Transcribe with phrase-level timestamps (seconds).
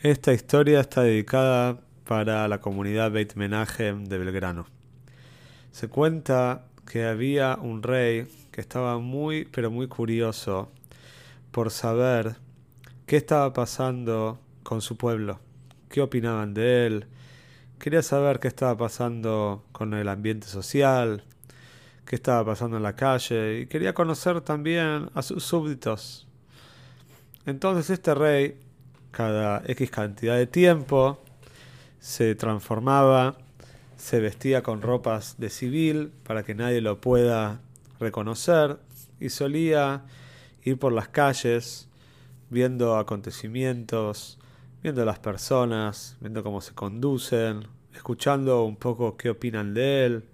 [0.00, 4.66] Esta historia está dedicada para la comunidad Beit Menachem de Belgrano.
[5.72, 10.70] Se cuenta que había un rey que estaba muy, pero muy curioso
[11.50, 12.36] por saber
[13.06, 15.40] qué estaba pasando con su pueblo,
[15.88, 17.06] qué opinaban de él,
[17.80, 21.24] quería saber qué estaba pasando con el ambiente social,
[22.06, 26.28] qué estaba pasando en la calle y quería conocer también a sus súbditos.
[27.46, 28.60] Entonces este rey
[29.10, 31.18] cada X cantidad de tiempo,
[32.00, 33.36] se transformaba,
[33.96, 37.60] se vestía con ropas de civil para que nadie lo pueda
[37.98, 38.78] reconocer
[39.20, 40.04] y solía
[40.62, 41.88] ir por las calles
[42.50, 44.38] viendo acontecimientos,
[44.82, 50.24] viendo las personas, viendo cómo se conducen, escuchando un poco qué opinan de él.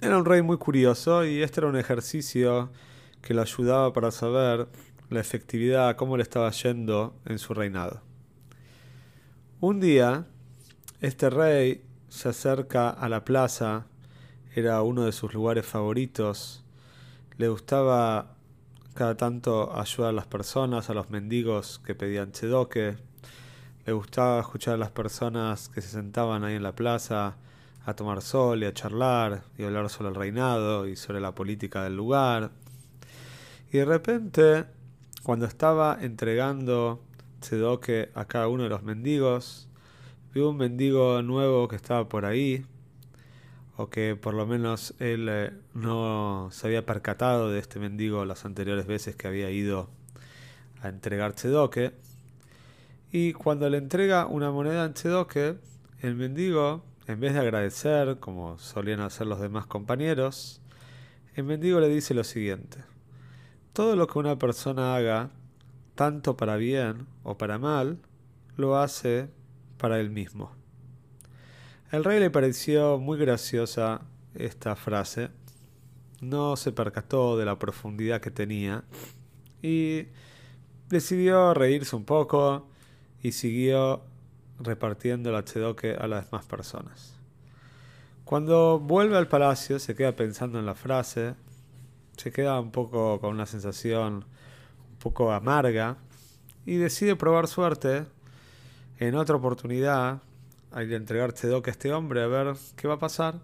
[0.00, 2.70] Era un rey muy curioso y este era un ejercicio
[3.22, 4.68] que lo ayudaba para saber
[5.14, 8.02] la efectividad, cómo le estaba yendo en su reinado.
[9.60, 10.26] Un día,
[11.00, 13.86] este rey se acerca a la plaza,
[14.54, 16.64] era uno de sus lugares favoritos,
[17.38, 18.36] le gustaba
[18.94, 22.96] cada tanto ayudar a las personas, a los mendigos que pedían chedoque,
[23.86, 27.36] le gustaba escuchar a las personas que se sentaban ahí en la plaza
[27.84, 31.84] a tomar sol y a charlar y hablar sobre el reinado y sobre la política
[31.84, 32.50] del lugar.
[33.72, 34.64] Y de repente
[35.24, 37.00] cuando estaba entregando
[37.40, 39.68] Tzedoke a cada uno de los mendigos,
[40.34, 42.66] vi un mendigo nuevo que estaba por ahí,
[43.78, 48.44] o que por lo menos él eh, no se había percatado de este mendigo las
[48.44, 49.88] anteriores veces que había ido
[50.82, 51.94] a entregar Tzedoke.
[53.10, 55.56] Y cuando le entrega una moneda en Tzedoke,
[56.02, 60.60] el mendigo, en vez de agradecer, como solían hacer los demás compañeros,
[61.34, 62.93] el mendigo le dice lo siguiente.
[63.74, 65.30] Todo lo que una persona haga,
[65.96, 67.98] tanto para bien o para mal,
[68.56, 69.28] lo hace
[69.78, 70.52] para él mismo.
[71.90, 74.02] El rey le pareció muy graciosa
[74.36, 75.30] esta frase,
[76.20, 78.84] no se percató de la profundidad que tenía
[79.60, 80.06] y
[80.88, 82.68] decidió reírse un poco
[83.24, 84.02] y siguió
[84.60, 87.16] repartiendo el chedoque a las demás personas.
[88.24, 91.34] Cuando vuelve al palacio se queda pensando en la frase
[92.16, 94.24] se queda un poco con una sensación
[94.90, 95.96] un poco amarga
[96.66, 98.06] y decide probar suerte
[98.98, 100.20] en otra oportunidad
[100.74, 103.36] hay que entregar Tzedok a este hombre a ver qué va a pasar.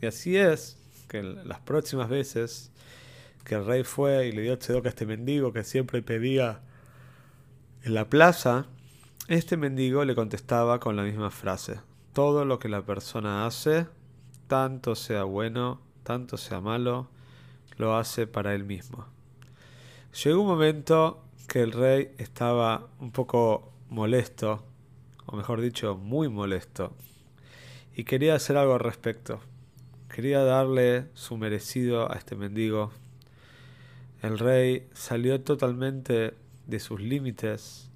[0.00, 2.72] Y así es que las próximas veces
[3.44, 6.62] que el rey fue y le dio Tzedok a este mendigo que siempre pedía
[7.82, 8.66] en la plaza,
[9.28, 11.80] este mendigo le contestaba con la misma frase.
[12.14, 13.86] Todo lo que la persona hace,
[14.46, 17.08] tanto sea bueno, tanto sea malo,
[17.80, 19.06] lo hace para él mismo.
[20.22, 24.62] Llegó un momento que el rey estaba un poco molesto,
[25.26, 26.94] o mejor dicho, muy molesto,
[27.96, 29.40] y quería hacer algo al respecto.
[30.14, 32.90] Quería darle su merecido a este mendigo.
[34.22, 36.34] El rey salió totalmente
[36.66, 37.90] de sus límites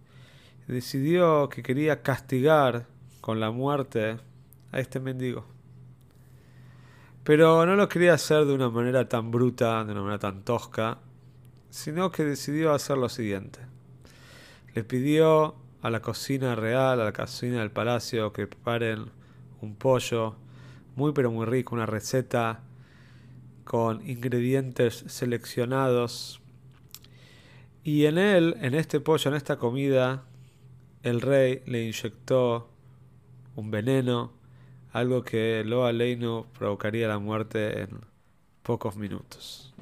[0.66, 2.86] y decidió que quería castigar
[3.20, 4.16] con la muerte
[4.72, 5.53] a este mendigo.
[7.24, 10.98] Pero no lo quería hacer de una manera tan bruta, de una manera tan tosca,
[11.70, 13.60] sino que decidió hacer lo siguiente.
[14.74, 19.06] Le pidió a la cocina real, a la cocina del palacio, que preparen
[19.62, 20.36] un pollo
[20.96, 22.60] muy pero muy rico, una receta
[23.64, 26.42] con ingredientes seleccionados.
[27.82, 30.24] Y en él, en este pollo, en esta comida,
[31.02, 32.68] el rey le inyectó
[33.56, 34.43] un veneno
[34.94, 38.00] algo que Loa Leino provocaría la muerte en
[38.62, 39.74] pocos minutos.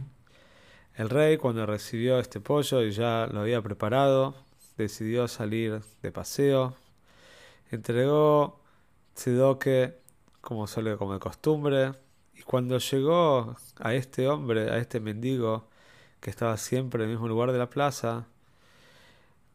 [0.95, 4.35] El rey, cuando recibió este pollo y ya lo había preparado,
[4.79, 6.77] decidió salir de paseo,
[7.71, 8.63] entregó
[9.15, 9.99] Tzedoke
[10.41, 11.93] como suele como de costumbre,
[12.35, 15.69] y cuando llegó a este hombre, a este mendigo
[16.21, 18.29] que estaba siempre en el mismo lugar de la plaza,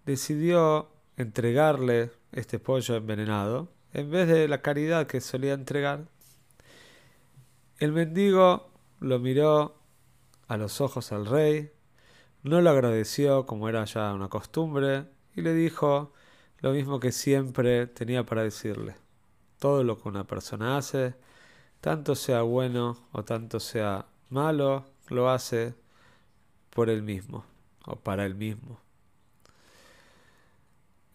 [0.05, 6.05] decidió entregarle este pollo envenenado en vez de la caridad que solía entregar.
[7.79, 9.75] El mendigo lo miró
[10.47, 11.71] a los ojos al rey,
[12.43, 16.13] no lo agradeció como era ya una costumbre, y le dijo,
[16.59, 18.95] lo mismo que siempre tenía para decirle.
[19.57, 21.15] Todo lo que una persona hace,
[21.81, 25.73] tanto sea bueno o tanto sea malo, lo hace
[26.69, 27.45] por él mismo
[27.87, 28.79] o para él mismo.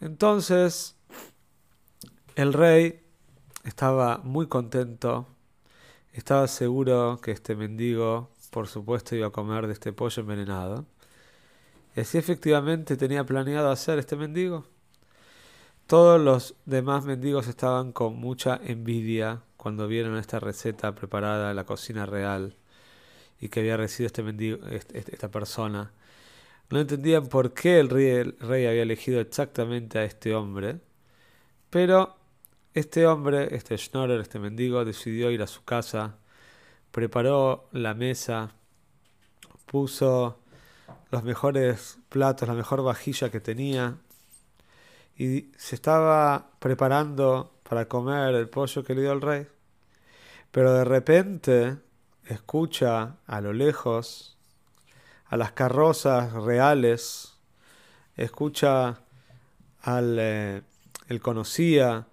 [0.00, 0.96] Entonces,
[2.36, 3.00] el rey
[3.64, 5.26] estaba muy contento,
[6.12, 10.86] estaba seguro que este mendigo, por supuesto, iba a comer de este pollo envenenado.
[11.94, 14.64] Y así efectivamente tenía planeado hacer este mendigo.
[15.86, 21.64] Todos los demás mendigos estaban con mucha envidia cuando vieron esta receta preparada en la
[21.64, 22.56] cocina real
[23.40, 25.92] y que había recibido este mendigo, esta persona.
[26.70, 30.80] No entendían por qué el rey había elegido exactamente a este hombre,
[31.68, 32.21] pero
[32.74, 36.16] este hombre, este Schnorrer, este mendigo, decidió ir a su casa,
[36.90, 38.52] preparó la mesa,
[39.66, 40.38] puso
[41.10, 43.96] los mejores platos, la mejor vajilla que tenía,
[45.16, 49.46] y se estaba preparando para comer el pollo que le dio el rey.
[50.50, 51.76] Pero de repente
[52.26, 54.38] escucha a lo lejos
[55.26, 57.34] a las carrozas reales,
[58.16, 59.00] escucha
[59.82, 60.16] al...
[60.18, 60.62] Eh,
[61.08, 62.06] él conocía,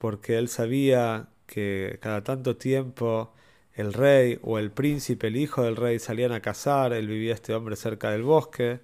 [0.00, 3.34] porque él sabía que cada tanto tiempo
[3.74, 7.54] el rey o el príncipe, el hijo del rey, salían a cazar, él vivía este
[7.54, 8.80] hombre cerca del bosque,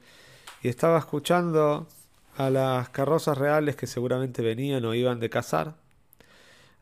[0.62, 1.88] y estaba escuchando
[2.36, 5.76] a las carrozas reales que seguramente venían o iban de cazar,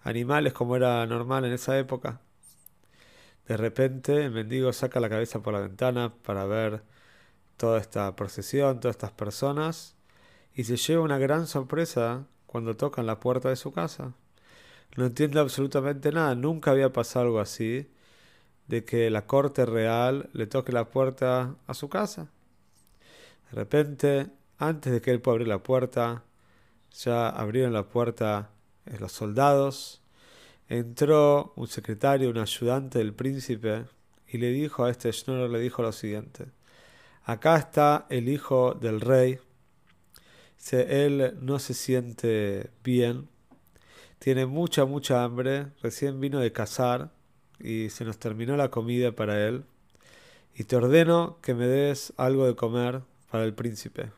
[0.03, 2.21] animales como era normal en esa época.
[3.47, 6.83] De repente el mendigo saca la cabeza por la ventana para ver
[7.57, 9.95] toda esta procesión, todas estas personas,
[10.55, 14.15] y se lleva una gran sorpresa cuando tocan la puerta de su casa.
[14.97, 17.89] No entiende absolutamente nada, nunca había pasado algo así,
[18.69, 22.31] de que la corte real le toque la puerta a su casa.
[23.51, 26.23] De repente antes de que él pueda abrir la puerta,
[26.93, 28.51] ya abrieron la puerta
[28.87, 30.01] eh, los soldados.
[30.69, 33.85] Entró un secretario, un ayudante del príncipe,
[34.29, 36.47] y le dijo a este Schnorrer, le dijo lo siguiente.
[37.25, 39.39] Acá está el hijo del rey.
[40.57, 43.29] Si él no se siente bien,
[44.25, 47.13] tiene mucha, mucha hambre, recién vino de cazar
[47.61, 49.67] y se nos terminó la comida para él.
[50.55, 54.13] Y te ordeno que me des algo de comer para el príncipe.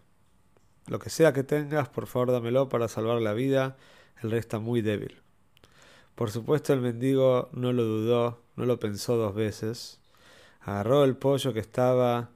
[0.87, 3.79] Lo que sea que tengas, por favor dámelo para salvar la vida.
[4.23, 5.23] El rey está muy débil.
[6.15, 9.99] Por supuesto el mendigo no lo dudó, no lo pensó dos veces.
[10.61, 12.31] Agarró el pollo que estaba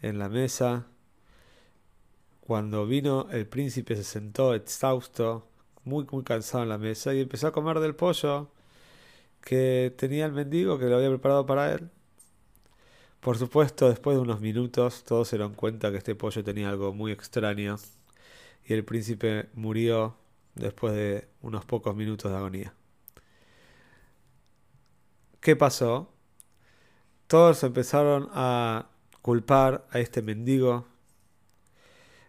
[0.00, 0.86] en la mesa.
[2.40, 5.51] Cuando vino el príncipe se sentó exhausto,
[5.84, 8.48] muy muy cansado en la mesa y empezó a comer del pollo
[9.40, 11.90] que tenía el mendigo que lo había preparado para él.
[13.20, 16.92] Por supuesto, después de unos minutos, todos se dieron cuenta que este pollo tenía algo
[16.92, 17.76] muy extraño
[18.66, 20.16] y el príncipe murió
[20.54, 22.74] después de unos pocos minutos de agonía.
[25.40, 26.12] ¿Qué pasó?
[27.26, 28.88] Todos empezaron a
[29.22, 30.86] culpar a este mendigo.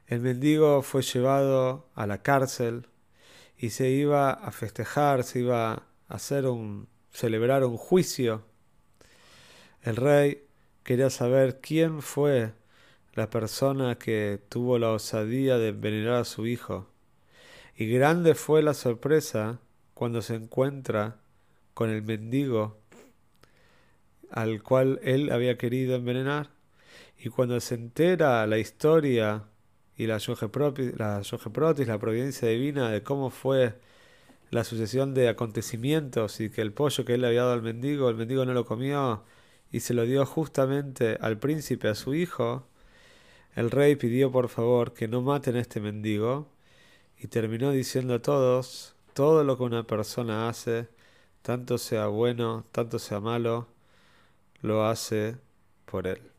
[0.08, 2.88] El mendigo fue llevado a la cárcel
[3.64, 8.44] y se iba a festejar, se iba a hacer un celebrar un juicio.
[9.82, 10.44] El rey
[10.84, 12.52] quería saber quién fue
[13.14, 16.90] la persona que tuvo la osadía de envenenar a su hijo.
[17.78, 19.62] Y grande fue la sorpresa
[19.94, 21.22] cuando se encuentra
[21.74, 22.82] con el mendigo
[24.30, 26.50] al cual él había querido envenenar.
[27.18, 29.46] Y cuando se entera la historia
[29.98, 33.76] y la Yogeprotis, la, la providencia divina de cómo fue
[34.52, 38.10] la sucesión de acontecimientos y que el pollo que él le había dado al mendigo,
[38.10, 39.24] el mendigo no lo comió
[39.72, 42.68] y se lo dio justamente al príncipe, a su hijo,
[43.56, 46.48] el rey pidió por favor que no maten a este mendigo
[47.20, 50.90] y terminó diciendo a todos, todo lo que una persona hace,
[51.42, 53.68] tanto sea bueno, tanto sea malo,
[54.62, 55.38] lo hace
[55.86, 56.33] por él.